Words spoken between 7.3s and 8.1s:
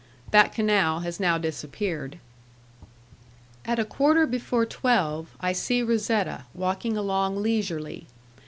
leisurely.